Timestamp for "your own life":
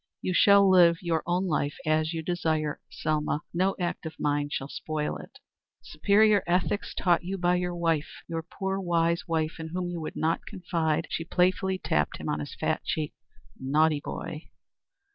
1.03-1.75